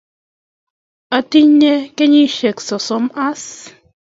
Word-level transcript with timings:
Atinye 1.17 1.73
kenyisyek 1.95 2.57
sosom 2.67 3.05
as. 3.27 3.43